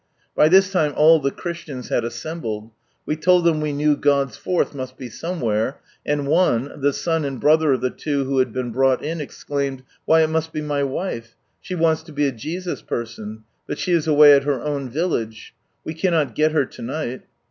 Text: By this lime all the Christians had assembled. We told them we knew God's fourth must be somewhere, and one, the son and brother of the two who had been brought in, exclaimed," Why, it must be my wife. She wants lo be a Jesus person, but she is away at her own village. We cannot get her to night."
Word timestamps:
By 0.35 0.49
this 0.49 0.73
lime 0.73 0.95
all 0.97 1.19
the 1.19 1.29
Christians 1.29 1.89
had 1.89 2.03
assembled. 2.03 2.71
We 3.05 3.15
told 3.15 3.43
them 3.43 3.61
we 3.61 3.71
knew 3.71 3.95
God's 3.95 4.35
fourth 4.35 4.73
must 4.73 4.97
be 4.97 5.09
somewhere, 5.11 5.79
and 6.03 6.25
one, 6.27 6.81
the 6.81 6.91
son 6.91 7.23
and 7.23 7.39
brother 7.39 7.71
of 7.73 7.81
the 7.81 7.91
two 7.91 8.23
who 8.23 8.39
had 8.39 8.51
been 8.51 8.71
brought 8.71 9.03
in, 9.03 9.21
exclaimed," 9.21 9.83
Why, 10.05 10.21
it 10.21 10.31
must 10.31 10.53
be 10.53 10.61
my 10.63 10.81
wife. 10.81 11.35
She 11.59 11.75
wants 11.75 12.09
lo 12.09 12.15
be 12.15 12.25
a 12.27 12.31
Jesus 12.31 12.81
person, 12.81 13.43
but 13.67 13.77
she 13.77 13.91
is 13.91 14.07
away 14.07 14.33
at 14.33 14.43
her 14.43 14.59
own 14.59 14.89
village. 14.89 15.53
We 15.83 15.93
cannot 15.93 16.33
get 16.33 16.51
her 16.51 16.65
to 16.65 16.81
night." 16.81 17.21